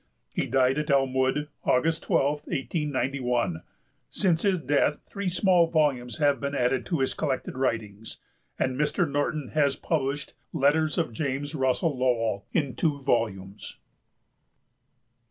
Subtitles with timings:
[0.33, 3.61] He died at Elmwood, August 12, 1891.
[4.09, 8.17] Since his death three small volumes have been added to his collected writings,
[8.57, 9.07] and Mr.
[9.07, 13.77] Norton has published Letters of James Russell Lowell, in two volumes.